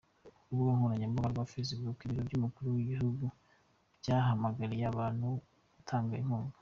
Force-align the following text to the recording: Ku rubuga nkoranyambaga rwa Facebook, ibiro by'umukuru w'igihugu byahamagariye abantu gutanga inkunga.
Ku 0.43 0.49
rubuga 0.55 0.71
nkoranyambaga 0.77 1.31
rwa 1.33 1.49
Facebook, 1.53 1.97
ibiro 2.03 2.21
by'umukuru 2.27 2.67
w'igihugu 2.73 3.25
byahamagariye 4.01 4.85
abantu 4.93 5.27
gutanga 5.75 6.11
inkunga. 6.21 6.57